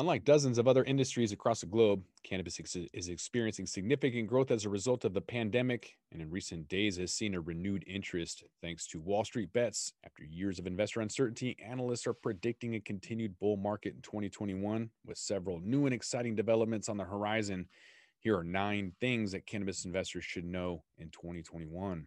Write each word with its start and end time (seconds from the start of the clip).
Unlike 0.00 0.24
dozens 0.24 0.56
of 0.56 0.66
other 0.66 0.82
industries 0.84 1.30
across 1.30 1.60
the 1.60 1.66
globe, 1.66 2.02
cannabis 2.22 2.58
is 2.94 3.08
experiencing 3.10 3.66
significant 3.66 4.28
growth 4.28 4.50
as 4.50 4.64
a 4.64 4.70
result 4.70 5.04
of 5.04 5.12
the 5.12 5.20
pandemic, 5.20 5.98
and 6.10 6.22
in 6.22 6.30
recent 6.30 6.66
days 6.70 6.96
has 6.96 7.12
seen 7.12 7.34
a 7.34 7.40
renewed 7.42 7.84
interest 7.86 8.44
thanks 8.62 8.86
to 8.86 8.98
Wall 8.98 9.26
Street 9.26 9.52
bets. 9.52 9.92
After 10.02 10.24
years 10.24 10.58
of 10.58 10.66
investor 10.66 11.02
uncertainty, 11.02 11.54
analysts 11.62 12.06
are 12.06 12.14
predicting 12.14 12.76
a 12.76 12.80
continued 12.80 13.38
bull 13.40 13.58
market 13.58 13.94
in 13.94 14.00
2021 14.00 14.88
with 15.04 15.18
several 15.18 15.60
new 15.60 15.84
and 15.84 15.94
exciting 15.94 16.34
developments 16.34 16.88
on 16.88 16.96
the 16.96 17.04
horizon. 17.04 17.68
Here 18.20 18.38
are 18.38 18.44
nine 18.44 18.94
things 19.02 19.32
that 19.32 19.44
cannabis 19.44 19.84
investors 19.84 20.24
should 20.24 20.46
know 20.46 20.82
in 20.96 21.10
2021. 21.10 22.06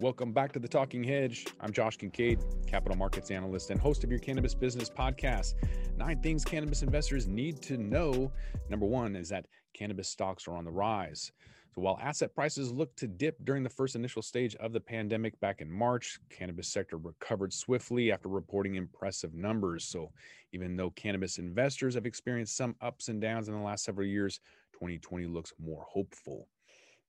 Welcome 0.00 0.32
back 0.32 0.50
to 0.52 0.58
the 0.58 0.66
Talking 0.66 1.04
Hedge. 1.04 1.46
I'm 1.60 1.74
Josh 1.74 1.98
Kincaid, 1.98 2.42
capital 2.66 2.96
markets 2.96 3.30
analyst 3.30 3.68
and 3.68 3.78
host 3.78 4.02
of 4.02 4.08
your 4.08 4.18
cannabis 4.18 4.54
business 4.54 4.88
podcast. 4.88 5.52
Nine 5.98 6.22
things 6.22 6.42
cannabis 6.42 6.80
investors 6.80 7.26
need 7.26 7.60
to 7.60 7.76
know. 7.76 8.32
Number 8.70 8.86
one 8.86 9.14
is 9.14 9.28
that 9.28 9.44
cannabis 9.74 10.08
stocks 10.08 10.48
are 10.48 10.56
on 10.56 10.64
the 10.64 10.70
rise. 10.70 11.32
So 11.74 11.82
while 11.82 11.98
asset 12.00 12.34
prices 12.34 12.72
looked 12.72 12.98
to 13.00 13.08
dip 13.08 13.44
during 13.44 13.62
the 13.62 13.68
first 13.68 13.94
initial 13.94 14.22
stage 14.22 14.56
of 14.56 14.72
the 14.72 14.80
pandemic 14.80 15.38
back 15.38 15.60
in 15.60 15.70
March, 15.70 16.18
cannabis 16.30 16.68
sector 16.68 16.96
recovered 16.96 17.52
swiftly 17.52 18.10
after 18.10 18.30
reporting 18.30 18.76
impressive 18.76 19.34
numbers. 19.34 19.84
So 19.84 20.12
even 20.54 20.76
though 20.76 20.92
cannabis 20.92 21.36
investors 21.36 21.94
have 21.94 22.06
experienced 22.06 22.56
some 22.56 22.74
ups 22.80 23.08
and 23.08 23.20
downs 23.20 23.48
in 23.48 23.54
the 23.54 23.60
last 23.60 23.84
several 23.84 24.06
years, 24.06 24.40
2020 24.72 25.26
looks 25.26 25.52
more 25.62 25.84
hopeful. 25.86 26.48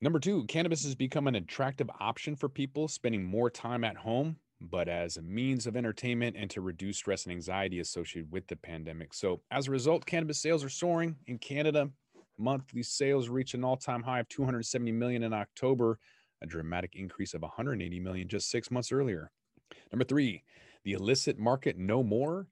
Number 0.04 0.20
two, 0.20 0.46
cannabis 0.46 0.84
has 0.84 0.96
become 0.96 1.28
an 1.28 1.36
attractive 1.36 1.88
option 2.00 2.36
for 2.36 2.50
people 2.50 2.88
spending 2.88 3.23
more 3.23 3.52
time 3.52 3.84
at 3.84 3.96
home, 3.96 4.38
but 4.60 4.90
as 4.90 5.18
a 5.18 5.22
means 5.22 5.68
of 5.68 5.77
entertainment 5.77 6.36
and 6.36 6.50
to 6.50 6.62
reduce 6.62 6.98
stress 6.98 7.26
and 7.26 7.34
anxiety 7.34 7.80
associated 7.80 8.32
with 8.32 8.48
the 8.48 8.55
pandemic. 8.55 9.14
So, 9.14 9.41
as 9.52 9.68
a 9.68 9.72
result, 9.72 10.08
cannabis 10.08 10.41
sales 10.41 10.64
are 10.64 10.70
soaring 10.70 11.18
in 11.27 11.38
Canada. 11.38 11.91
Monthly 12.40 12.82
sales 12.82 13.30
reached 13.30 13.54
an 13.54 13.63
all-time 13.63 14.02
high 14.02 14.20
of 14.20 14.30
270 14.30 14.91
million 14.91 15.21
in 15.21 15.34
October, 15.34 15.99
a 16.41 16.48
dramatic 16.48 16.96
increase 16.96 17.36
of 17.36 17.43
180 17.43 17.99
million 17.99 18.27
just 18.27 18.49
six 18.49 18.71
months 18.71 18.91
earlier. 18.91 19.32
Number 19.91 20.04
three, 20.04 20.41
the 20.84 20.93
illicit 20.93 21.38
market 21.38 21.77
no 21.77 22.02
more. 22.02 22.48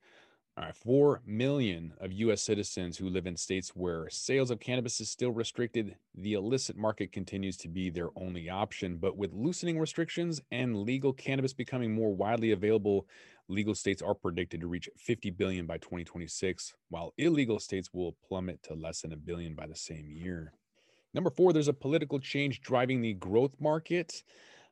All 0.59 0.65
right, 0.65 0.75
4 0.75 1.21
million 1.25 1.93
of 2.01 2.11
US 2.11 2.41
citizens 2.41 2.97
who 2.97 3.07
live 3.07 3.25
in 3.25 3.37
states 3.37 3.69
where 3.77 4.09
sales 4.09 4.51
of 4.51 4.59
cannabis 4.59 4.99
is 4.99 5.09
still 5.09 5.31
restricted, 5.31 5.95
the 6.13 6.33
illicit 6.33 6.75
market 6.75 7.13
continues 7.13 7.55
to 7.57 7.69
be 7.69 7.89
their 7.89 8.09
only 8.17 8.49
option. 8.49 8.97
But 8.97 9.15
with 9.15 9.31
loosening 9.31 9.79
restrictions 9.79 10.41
and 10.51 10.81
legal 10.83 11.13
cannabis 11.13 11.53
becoming 11.53 11.93
more 11.93 12.13
widely 12.13 12.51
available, 12.51 13.07
legal 13.47 13.73
states 13.73 14.01
are 14.01 14.13
predicted 14.13 14.59
to 14.59 14.67
reach 14.67 14.89
50 14.97 15.29
billion 15.29 15.65
by 15.65 15.77
2026, 15.77 16.73
while 16.89 17.13
illegal 17.17 17.61
states 17.61 17.93
will 17.93 18.17
plummet 18.27 18.61
to 18.63 18.73
less 18.73 18.99
than 18.99 19.13
a 19.13 19.17
billion 19.17 19.55
by 19.55 19.65
the 19.65 19.77
same 19.77 20.11
year. 20.11 20.51
Number 21.13 21.29
four, 21.29 21.53
there's 21.53 21.69
a 21.69 21.73
political 21.73 22.19
change 22.19 22.59
driving 22.59 23.01
the 23.01 23.13
growth 23.13 23.55
market. 23.61 24.23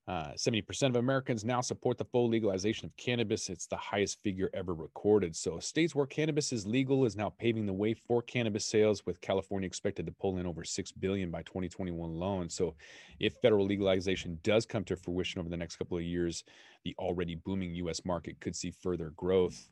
Uh, 0.07 0.31
70% 0.37 0.87
of 0.87 0.95
Americans 0.95 1.43
now 1.43 1.59
support 1.59 1.97
the 1.97 2.05
full 2.05 2.29
legalization 2.29 2.85
of 2.85 2.95
cannabis. 2.95 3.49
It's 3.49 3.67
the 3.67 3.75
highest 3.75 4.23
figure 4.23 4.49
ever 4.53 4.73
recorded. 4.73 5.35
So, 5.35 5.59
states 5.59 5.93
where 5.93 6.05
cannabis 6.05 6.53
is 6.53 6.65
legal 6.65 7.03
is 7.03 7.17
now 7.17 7.33
paving 7.37 7.65
the 7.65 7.73
way 7.73 7.93
for 7.93 8.21
cannabis 8.21 8.65
sales, 8.65 9.05
with 9.05 9.19
California 9.19 9.67
expected 9.67 10.05
to 10.05 10.13
pull 10.13 10.37
in 10.37 10.45
over 10.45 10.63
6 10.63 10.91
billion 10.93 11.29
by 11.29 11.41
2021 11.41 12.09
alone. 12.09 12.49
So, 12.49 12.75
if 13.19 13.33
federal 13.41 13.65
legalization 13.65 14.39
does 14.43 14.65
come 14.65 14.85
to 14.85 14.95
fruition 14.95 15.41
over 15.41 15.49
the 15.49 15.57
next 15.57 15.75
couple 15.75 15.97
of 15.97 16.03
years, 16.03 16.45
the 16.85 16.95
already 16.97 17.35
booming 17.35 17.75
US 17.75 18.05
market 18.05 18.39
could 18.39 18.55
see 18.55 18.71
further 18.71 19.11
growth. 19.17 19.67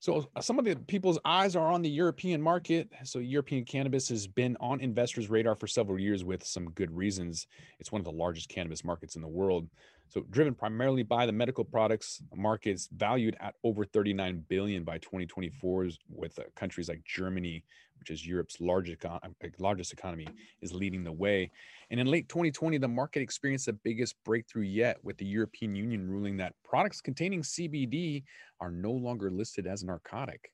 So 0.00 0.30
uh, 0.34 0.40
some 0.40 0.58
of 0.58 0.64
the 0.64 0.76
people's 0.76 1.18
eyes 1.26 1.54
are 1.54 1.70
on 1.70 1.82
the 1.82 1.90
European 1.90 2.40
market. 2.40 2.88
So 3.04 3.18
European 3.18 3.64
cannabis 3.64 4.08
has 4.08 4.26
been 4.26 4.56
on 4.58 4.80
investors' 4.80 5.28
radar 5.28 5.54
for 5.54 5.66
several 5.66 6.00
years 6.00 6.24
with 6.24 6.42
some 6.44 6.70
good 6.70 6.90
reasons. 6.90 7.46
It's 7.78 7.92
one 7.92 8.00
of 8.00 8.06
the 8.06 8.12
largest 8.12 8.48
cannabis 8.48 8.82
markets 8.82 9.16
in 9.16 9.22
the 9.22 9.28
world. 9.28 9.68
So 10.10 10.22
driven 10.30 10.54
primarily 10.54 11.04
by 11.04 11.24
the 11.24 11.32
medical 11.32 11.64
products 11.64 12.20
markets 12.34 12.88
valued 12.92 13.36
at 13.38 13.54
over 13.62 13.84
39 13.84 14.44
billion 14.48 14.82
by 14.82 14.98
2024 14.98 15.90
with 16.12 16.36
uh, 16.36 16.42
countries 16.56 16.88
like 16.88 17.04
Germany, 17.04 17.62
which 17.96 18.10
is 18.10 18.26
Europe's 18.26 18.60
largest 18.60 19.04
largest 19.60 19.92
economy, 19.92 20.26
is 20.62 20.74
leading 20.74 21.04
the 21.04 21.12
way. 21.12 21.52
And 21.90 22.00
in 22.00 22.08
late 22.08 22.28
2020, 22.28 22.78
the 22.78 22.88
market 22.88 23.20
experienced 23.20 23.66
the 23.66 23.72
biggest 23.72 24.16
breakthrough 24.24 24.64
yet 24.64 24.98
with 25.04 25.16
the 25.16 25.26
European 25.26 25.76
Union 25.76 26.10
ruling 26.10 26.36
that 26.38 26.54
products 26.64 27.00
containing 27.00 27.42
CBD 27.42 28.24
are 28.60 28.72
no 28.72 28.90
longer 28.90 29.30
listed 29.30 29.68
as 29.68 29.84
narcotic. 29.84 30.50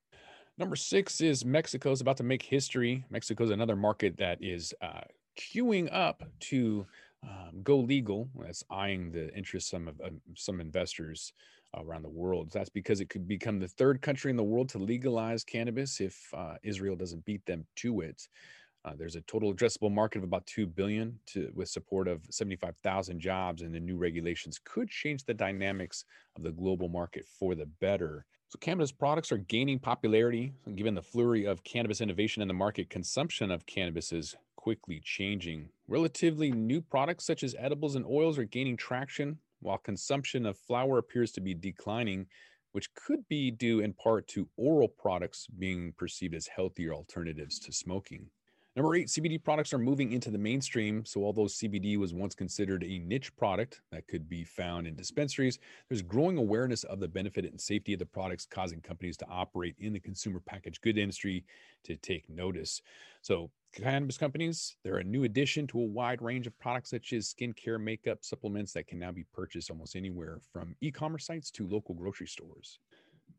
Number 0.59 0.77
six 0.77 1.23
is 1.23 1.47
Mexico 1.47 1.93
is 1.93 2.03
about 2.03 2.19
to 2.19 2.25
make 2.25 2.43
history. 2.43 3.05
Mexico 3.09 3.45
is 3.45 3.51
another 3.51 3.77
market 3.77 4.19
that 4.19 4.43
is 4.43 4.75
uh, 4.83 5.01
queuing 5.37 5.89
up 5.93 6.25
to 6.41 6.87
um, 7.27 7.63
go 7.63 7.79
legal. 7.79 8.29
That's 8.39 8.65
eyeing 8.71 9.11
the 9.11 9.35
interest 9.37 9.69
some 9.69 9.89
of 9.89 10.01
uh, 10.01 10.11
some 10.35 10.61
investors 10.61 11.33
around 11.77 12.03
the 12.03 12.09
world. 12.09 12.51
That's 12.53 12.71
because 12.71 13.01
it 13.01 13.09
could 13.09 13.27
become 13.27 13.59
the 13.59 13.69
third 13.69 14.01
country 14.01 14.31
in 14.31 14.37
the 14.37 14.45
world 14.45 14.69
to 14.71 14.79
legalize 14.79 15.45
cannabis 15.45 16.01
if 16.01 16.33
uh, 16.35 16.55
Israel 16.63 16.97
doesn't 16.97 17.25
beat 17.25 17.45
them 17.47 17.67
to 17.77 18.01
it. 18.01 18.29
Uh, 18.85 18.93
there's 18.97 19.17
a 19.17 19.21
total 19.23 19.53
addressable 19.53 19.93
market 19.93 20.19
of 20.19 20.25
about 20.25 20.47
2 20.47 20.65
billion 20.65 21.19
to, 21.27 21.51
with 21.55 21.69
support 21.69 22.07
of 22.07 22.23
75,000 22.31 23.19
jobs 23.19 23.63
and 23.63 23.75
the 23.75 23.81
new 23.81 23.97
regulations 23.97 24.61
could 24.65 24.89
change 24.89 25.25
the 25.25 25.35
dynamics 25.35 26.05
of 26.37 26.45
the 26.45 26.53
global 26.53 26.89
market 26.89 27.27
for 27.27 27.57
the 27.57 27.67
better. 27.81 28.25
So 28.49 28.59
cannabis 28.61 28.93
products 28.93 29.33
are 29.33 29.39
gaining 29.39 29.81
popularity 29.81 30.53
given 30.77 30.95
the 30.95 31.03
flurry 31.03 31.47
of 31.47 31.65
cannabis 31.65 32.01
innovation 32.01 32.43
in 32.43 32.49
the 32.49 32.55
market. 32.55 32.89
Consumption 32.89 33.51
of 33.51 33.67
cannabis 33.67 34.13
is 34.13 34.37
quickly 34.67 35.01
changing. 35.05 35.69
Relatively 35.87 36.51
new 36.51 36.81
products 36.81 37.25
such 37.25 37.45
as 37.45 37.55
edibles 37.57 37.95
and 37.95 38.05
oils 38.05 38.37
are 38.37 38.43
gaining 38.43 38.77
traction 38.77 39.39
while 39.61 39.79
consumption 39.79 40.45
of 40.45 40.59
flower 40.59 40.99
appears 40.99 41.31
to 41.31 41.41
be 41.41 41.55
declining, 41.55 42.27
which 42.73 42.93
could 42.95 43.21
be 43.29 43.53
due 43.53 43.79
in 43.79 43.93
part 43.93 44.27
to 44.27 44.49
oral 44.57 44.89
products 44.89 45.47
being 45.61 45.93
perceived 45.97 46.35
as 46.35 46.49
healthier 46.49 46.93
alternatives 46.93 47.61
to 47.61 47.73
smoking. 47.73 48.27
Number 48.75 48.97
eight, 48.97 49.07
CBD 49.07 49.43
products 49.43 49.73
are 49.73 49.79
moving 49.79 50.13
into 50.13 50.31
the 50.33 50.37
mainstream. 50.37 51.05
So, 51.07 51.25
although 51.25 51.45
CBD 51.45 51.97
was 51.97 52.13
once 52.13 52.35
considered 52.35 52.83
a 52.83 52.99
niche 52.99 53.35
product 53.37 53.81
that 53.93 54.07
could 54.09 54.29
be 54.29 54.43
found 54.43 54.87
in 54.87 54.97
dispensaries, 54.97 55.61
there's 55.89 56.03
growing 56.03 56.37
awareness 56.37 56.83
of 56.85 56.99
the 56.99 57.09
benefit 57.09 57.45
and 57.47 57.59
safety 57.59 57.93
of 57.93 58.01
the 58.01 58.05
products, 58.05 58.45
causing 58.45 58.83
companies 58.83 59.17
to 59.19 59.27
operate 59.31 59.77
in 59.79 59.95
the 59.95 60.01
consumer 60.01 60.41
packaged 60.45 60.83
good 60.83 60.99
industry 60.99 61.45
to 61.85 61.97
take 61.97 62.29
notice. 62.29 62.83
So, 63.23 63.51
cannabis 63.83 64.19
companies, 64.19 64.77
they're 64.83 64.99
a 64.99 65.05
new 65.05 65.25
addition 65.25 65.67
to 65.69 65.81
a 65.81 65.85
wide 65.85 66.23
range 66.23 66.47
of 66.47 66.59
products 66.59 66.91
such 66.91 67.13
as 67.13 67.33
skincare, 67.33 67.81
makeup, 67.81 68.19
supplements 68.23 68.73
that 68.73 68.87
can 68.87 68.99
now 68.99 69.13
be 69.13 69.25
purchased 69.33 69.71
almost 69.71 69.97
anywhere 69.97 70.41
from 70.53 70.75
e 70.81 70.91
commerce 70.91 71.27
sites 71.27 71.51
to 71.53 71.67
local 71.67 71.95
grocery 71.95 72.27
stores. 72.27 72.79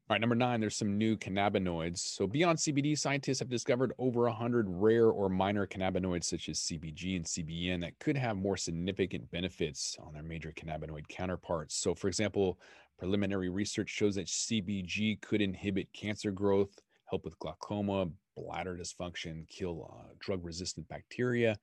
All 0.09 0.13
right, 0.13 0.21
number 0.21 0.35
nine, 0.35 0.61
there's 0.61 0.77
some 0.77 0.97
new 0.97 1.17
cannabinoids. 1.17 1.97
So, 1.97 2.27
beyond 2.27 2.59
CBD, 2.59 2.97
scientists 2.97 3.39
have 3.39 3.49
discovered 3.49 3.91
over 3.99 4.21
100 4.21 4.65
rare 4.69 5.07
or 5.07 5.27
minor 5.27 5.67
cannabinoids, 5.67 6.23
such 6.23 6.47
as 6.47 6.59
CBG 6.59 7.17
and 7.17 7.25
CBN, 7.25 7.81
that 7.81 7.99
could 7.99 8.15
have 8.15 8.37
more 8.37 8.55
significant 8.55 9.29
benefits 9.31 9.97
on 9.99 10.13
their 10.13 10.23
major 10.23 10.53
cannabinoid 10.55 11.09
counterparts. 11.09 11.75
So, 11.75 11.93
for 11.93 12.07
example, 12.07 12.57
preliminary 12.97 13.49
research 13.49 13.89
shows 13.89 14.15
that 14.15 14.27
CBG 14.27 15.19
could 15.19 15.41
inhibit 15.41 15.91
cancer 15.91 16.31
growth, 16.31 16.79
help 17.09 17.23
with 17.23 17.38
glaucoma, 17.40 18.07
bladder 18.35 18.78
dysfunction, 18.78 19.47
kill 19.50 19.91
uh, 19.91 20.13
drug 20.19 20.44
resistant 20.44 20.88
bacteria. 20.88 21.57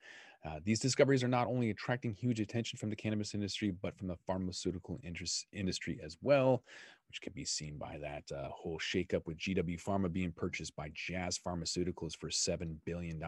Uh, 0.45 0.59
these 0.65 0.81
discoveries 0.81 1.25
are 1.25 1.29
not 1.29 1.47
only 1.47 1.71
attracting 1.71 2.13
huge 2.13 2.41
attention 2.41 2.79
from 2.79 2.91
the 2.91 2.97
cannabis 2.97 3.35
industry, 3.35 3.73
but 3.83 3.97
from 3.97 4.09
the 4.09 4.17
pharmaceutical 4.27 5.01
industry 5.53 5.99
as 6.05 6.19
well, 6.21 6.63
which 7.09 7.23
can 7.23 7.33
be 7.33 7.45
seen 7.45 7.79
by 7.79 7.97
that 7.99 8.25
uh, 8.37 8.49
whole 8.49 8.79
shakeup 8.79 9.25
with 9.27 9.39
GW 9.39 9.83
Pharma 9.83 10.13
being 10.13 10.33
purchased 10.33 10.77
by 10.77 10.91
Jazz 10.93 11.39
Pharmaceuticals 11.39 12.15
for 12.15 12.29
$7 12.29 12.77
billion, 12.85 13.23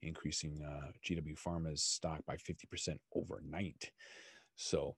increasing 0.00 0.62
uh, 0.66 0.90
GW 1.04 1.38
Pharma's 1.38 1.82
stock 1.82 2.24
by 2.26 2.36
50% 2.36 2.96
overnight. 3.14 3.90
So, 4.56 4.96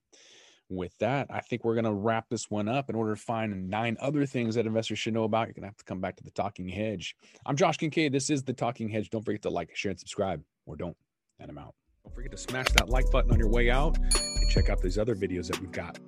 with 0.69 0.97
that, 0.99 1.27
I 1.29 1.41
think 1.41 1.63
we're 1.63 1.75
going 1.75 1.85
to 1.85 1.93
wrap 1.93 2.29
this 2.29 2.49
one 2.49 2.67
up. 2.67 2.89
In 2.89 2.95
order 2.95 3.15
to 3.15 3.21
find 3.21 3.69
nine 3.69 3.97
other 3.99 4.25
things 4.25 4.55
that 4.55 4.65
investors 4.65 4.99
should 4.99 5.13
know 5.13 5.23
about, 5.23 5.47
you're 5.47 5.53
going 5.53 5.63
to 5.63 5.67
have 5.67 5.77
to 5.77 5.83
come 5.83 6.01
back 6.01 6.15
to 6.17 6.23
the 6.23 6.31
Talking 6.31 6.67
Hedge. 6.67 7.15
I'm 7.45 7.55
Josh 7.55 7.77
Kincaid. 7.77 8.11
This 8.11 8.29
is 8.29 8.43
the 8.43 8.53
Talking 8.53 8.89
Hedge. 8.89 9.09
Don't 9.09 9.23
forget 9.23 9.41
to 9.43 9.49
like, 9.49 9.75
share, 9.75 9.91
and 9.91 9.99
subscribe, 9.99 10.41
or 10.65 10.75
don't, 10.75 10.97
and 11.39 11.49
I'm 11.49 11.57
out. 11.57 11.75
Don't 12.03 12.13
forget 12.13 12.31
to 12.31 12.37
smash 12.37 12.67
that 12.77 12.89
like 12.89 13.09
button 13.11 13.31
on 13.31 13.39
your 13.39 13.49
way 13.49 13.69
out 13.69 13.97
and 13.97 14.49
check 14.49 14.69
out 14.69 14.81
these 14.81 14.97
other 14.97 15.15
videos 15.15 15.47
that 15.47 15.59
we've 15.59 15.71
got. 15.71 15.99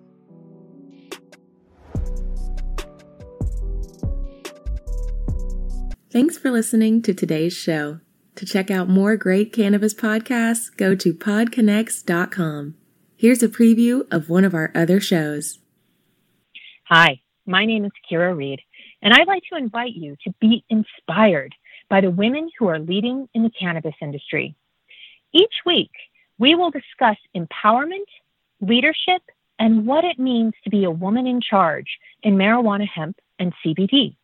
Thanks 6.11 6.37
for 6.37 6.51
listening 6.51 7.01
to 7.03 7.13
today's 7.13 7.53
show. 7.53 7.99
To 8.35 8.45
check 8.45 8.71
out 8.71 8.87
more 8.87 9.17
great 9.17 9.51
cannabis 9.51 9.93
podcasts, 9.93 10.75
go 10.75 10.95
to 10.95 11.13
podconx.com. 11.13 12.75
Here's 13.19 13.41
a 13.41 13.47
preview 13.47 14.05
of 14.13 14.29
one 14.29 14.45
of 14.45 14.53
our 14.53 14.71
other 14.75 14.99
shows. 14.99 15.57
Hi, 16.83 17.19
my 17.47 17.65
name 17.65 17.83
is 17.83 17.91
Kira 18.07 18.37
Reed, 18.37 18.61
And 19.01 19.11
I'd 19.11 19.25
like 19.25 19.41
to 19.49 19.57
invite 19.57 19.95
you 19.95 20.15
to 20.23 20.35
be 20.39 20.63
inspired 20.69 21.55
by 21.89 22.01
the 22.01 22.11
women 22.11 22.47
who 22.59 22.67
are 22.67 22.77
leading 22.77 23.27
in 23.33 23.41
the 23.41 23.49
cannabis 23.49 23.95
industry. 24.03 24.55
Each 25.33 25.55
week, 25.65 25.89
we 26.37 26.53
will 26.53 26.69
discuss 26.69 27.17
empowerment, 27.35 28.05
leadership, 28.61 29.23
and 29.57 29.87
what 29.87 30.03
it 30.03 30.19
means 30.19 30.53
to 30.63 30.69
be 30.69 30.83
a 30.83 30.91
woman 30.91 31.25
in 31.25 31.41
charge 31.41 31.97
in 32.21 32.35
marijuana, 32.37 32.87
hemp, 32.87 33.17
and 33.39 33.51
CBD. 33.65 34.15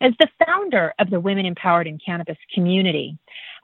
As 0.00 0.12
the 0.20 0.28
founder 0.46 0.94
of 1.00 1.10
the 1.10 1.18
Women 1.18 1.44
Empowered 1.44 1.88
in 1.88 1.98
Cannabis 1.98 2.38
community, 2.54 3.18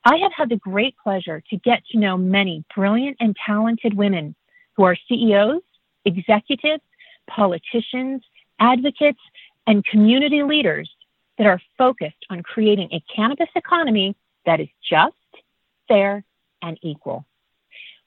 I 0.05 0.17
have 0.17 0.33
had 0.37 0.49
the 0.49 0.57
great 0.57 0.97
pleasure 1.01 1.45
to 1.49 1.57
get 1.59 1.87
to 1.93 1.99
know 1.99 2.17
many 2.17 2.65
brilliant 2.75 3.19
and 3.21 3.37
talented 3.47 3.95
women 3.95 4.35
who 4.79 4.85
are 4.85 4.97
CEOs, 5.09 5.61
executives, 6.05 6.85
politicians, 7.29 8.23
advocates, 8.61 9.19
and 9.67 9.85
community 9.85 10.45
leaders 10.45 10.89
that 11.37 11.49
are 11.49 11.61
focused 11.77 12.25
on 12.31 12.45
creating 12.45 12.89
a 12.93 13.03
cannabis 13.15 13.49
economy 13.57 14.15
that 14.47 14.61
is 14.61 14.69
just, 14.89 15.15
fair, 15.89 16.25
and 16.63 16.79
equal. 16.83 17.27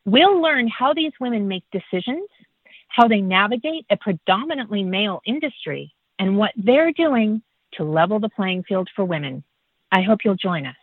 We'll 0.06 0.42
learn 0.42 0.70
how 0.70 0.94
these 0.94 1.12
women 1.20 1.50
make 1.50 1.66
decisions, 1.74 2.28
how 2.88 3.10
they 3.10 3.20
navigate 3.20 3.86
a 3.90 3.98
predominantly 3.98 4.84
male 4.84 5.22
industry, 5.26 5.94
and 6.20 6.38
what 6.38 6.54
they're 6.56 6.94
doing 6.94 7.42
to 7.74 7.84
level 7.84 8.20
the 8.20 8.30
playing 8.30 8.64
field 8.64 8.90
for 8.96 9.04
women. 9.04 9.44
I 9.92 10.04
hope 10.04 10.20
you'll 10.24 10.36
join 10.36 10.66
us. 10.66 10.76